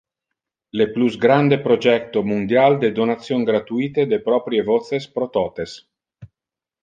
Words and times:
Le 0.79 0.85
plus 0.93 1.17
grande 1.25 1.59
projecto 1.65 2.23
mundial 2.29 2.79
de 2.85 2.89
donation 3.01 3.43
gratuite 3.49 4.07
de 4.15 4.19
proprie 4.31 4.63
voces 4.71 5.05
pro 5.19 5.27
totes. 5.37 5.77